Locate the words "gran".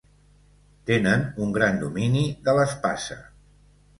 1.59-1.77